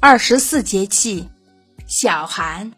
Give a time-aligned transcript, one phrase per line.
[0.00, 1.28] 二十四节气，
[1.88, 2.72] 小寒。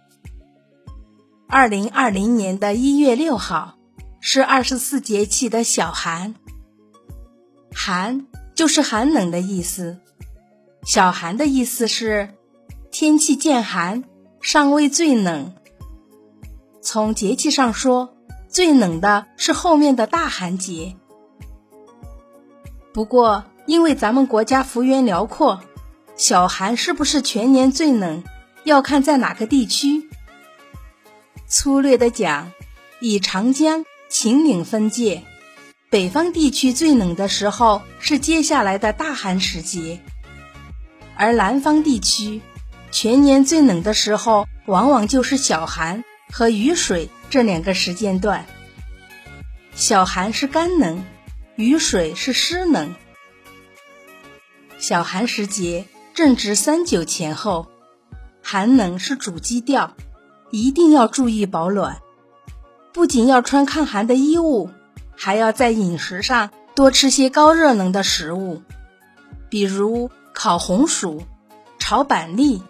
[1.46, 3.77] 二零二零年的一月六号
[4.21, 6.35] 是二十四节气的小寒。
[7.75, 9.98] 寒就是寒冷的意思。
[10.87, 12.30] 小寒的意思是
[12.91, 14.02] 天气渐寒，
[14.41, 15.52] 尚未最冷。
[16.80, 18.16] 从节气上说，
[18.48, 20.96] 最冷的是后面的大寒节。
[22.95, 25.61] 不过，因为咱们国家幅员辽阔，
[26.21, 28.22] 小寒是不是全年最冷，
[28.64, 30.11] 要看在哪个地区。
[31.49, 32.53] 粗略的讲，
[33.00, 35.22] 以长江、秦岭分界，
[35.89, 39.98] 北方地区最冷的时候是接下来的大寒时节，
[41.17, 42.42] 而南方地区
[42.92, 48.44] 全年最冷的时候，往往就是小寒和雨水这两个时间段。
[49.75, 51.02] 小寒是干冷。
[51.56, 52.94] 雨水是湿冷，
[54.78, 57.67] 小寒时节正值三九前后，
[58.42, 59.94] 寒冷是主基调，
[60.50, 61.98] 一定要注意保暖。
[62.92, 64.70] 不仅要穿抗寒的衣物，
[65.17, 68.62] 还要在饮食上多吃些高热能的食物，
[69.48, 71.22] 比如烤红薯、
[71.78, 72.62] 炒板栗、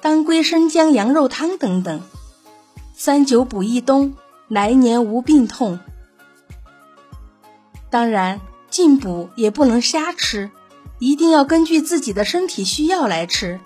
[0.00, 2.00] 当归生姜羊肉汤等等。
[2.94, 4.14] 三九补一冬，
[4.46, 5.80] 来年无病痛。
[7.90, 8.40] 当然，
[8.70, 10.50] 进补也不能瞎吃，
[11.00, 13.58] 一定要根据自己的身体需要来吃。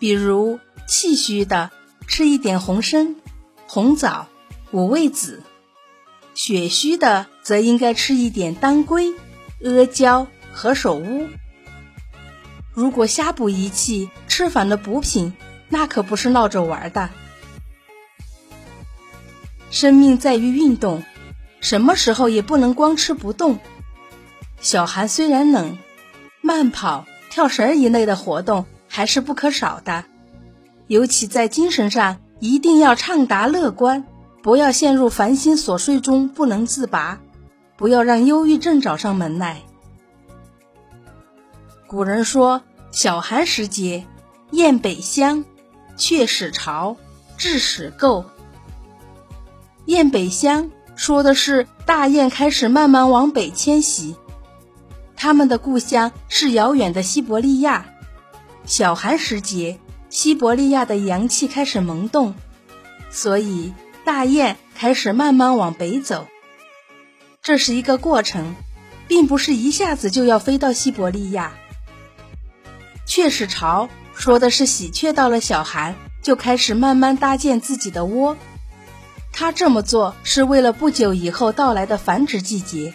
[0.00, 1.70] 比如气虚的，
[2.08, 3.14] 吃一点红参、
[3.68, 4.26] 红枣、
[4.72, 5.42] 五味子；
[6.34, 9.14] 血虚的，则应该吃一点当归、
[9.62, 11.28] 阿胶、何首乌。
[12.72, 15.34] 如果瞎补一气，吃反了补品，
[15.68, 17.10] 那可不是闹着玩的。
[19.70, 21.04] 生命在于运动。
[21.58, 23.58] 什么时候也不能光吃不动。
[24.60, 25.78] 小寒虽然冷，
[26.46, 30.04] 慢跑、跳绳一类的活动还是不可少的。
[30.86, 34.04] 尤其在精神上，一定要畅达乐观，
[34.44, 37.18] 不要陷入烦心琐碎中不能自拔，
[37.76, 39.62] 不要让忧郁症找上门来。
[41.88, 42.62] 古人说
[42.92, 44.06] ：“小寒时节，
[44.52, 45.44] 雁北乡，
[45.96, 46.96] 雀始巢，
[47.36, 48.24] 雉始垢。”
[49.86, 50.70] 雁北乡。
[50.98, 54.16] 说的是大雁开始慢慢往北迁徙，
[55.16, 57.86] 他们的故乡是遥远的西伯利亚。
[58.66, 59.78] 小寒时节，
[60.10, 62.34] 西伯利亚的阳气开始萌动，
[63.10, 63.72] 所以
[64.04, 66.26] 大雁开始慢慢往北走。
[67.42, 68.54] 这是一个过程，
[69.08, 71.52] 并不是一下子就要飞到西伯利亚。
[73.06, 78.36] 雀始巢说的是喜鹊到了小寒就开始慢慢搭建自己的窝。
[79.32, 82.94] 他这么做是为了不久以后到来的繁殖季节，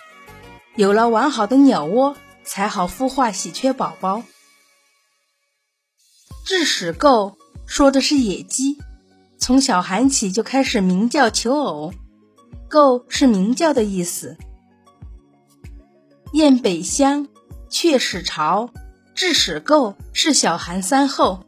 [0.76, 2.16] 有了完好的鸟窝，
[2.46, 4.24] 才好孵化喜鹊宝宝。
[6.48, 8.78] 雉始构说的是野鸡，
[9.38, 11.94] 从小寒起就开始鸣叫求偶，
[12.70, 14.38] 构是鸣叫的意思。
[16.32, 17.28] 雁北乡，
[17.70, 18.70] 雀始巢，
[19.14, 21.44] 雉始构是小寒三候，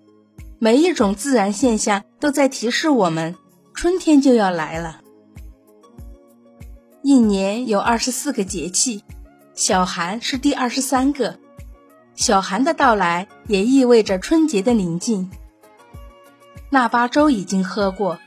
[0.59, 3.35] 每一种自然现象都在提示我们。
[3.73, 4.99] 春天就要来了。
[7.01, 9.03] 一年有二十四个节气，
[9.55, 11.39] 小寒是第二十三个。
[12.15, 15.31] 小寒的到来也意味着春节的临近。
[16.69, 18.19] 腊八粥已经喝过，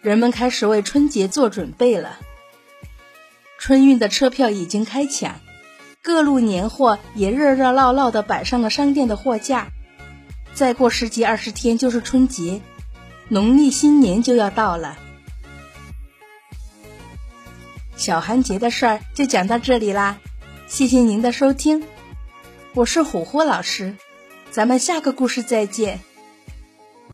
[0.00, 2.18] 人们开始为春节做准备了。
[3.58, 5.40] 春运的车票已经开抢，
[6.02, 9.68] 各路年货也热热闹闹的摆上了商店的货架。
[10.52, 12.60] 再过十几二十天就是春节。
[13.28, 14.98] 农历新年就要到了，
[17.96, 20.18] 小寒节的事儿就讲到这里啦，
[20.72, 21.84] 谢谢您的收听，
[22.72, 23.94] 我是虎虎老师，
[24.50, 26.00] 咱们下个故事再见。